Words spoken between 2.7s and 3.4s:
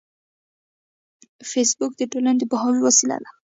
وسیله ده